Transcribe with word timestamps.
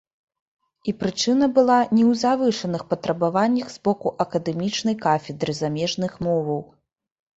І 0.91 0.93
прычына 1.01 1.45
была 1.57 1.75
не 1.97 2.03
ў 2.05 2.15
завышаных 2.23 2.81
патрабаваннях 2.93 3.67
з 3.75 3.79
боку 3.89 4.15
акадэмічнай 4.25 4.95
кафедры 5.07 5.51
замежных 5.63 6.11
моваў. 6.31 6.61